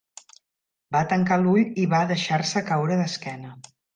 Va 0.95 1.01
tancar 1.11 1.37
el 1.41 1.51
ull 1.51 1.69
i 1.83 1.85
va 1.93 2.01
deixar-se 2.13 2.65
caure 2.73 3.01
d'esquena. 3.03 3.55